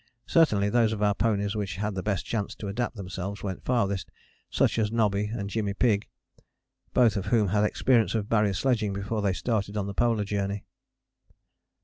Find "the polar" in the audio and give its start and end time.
9.85-10.23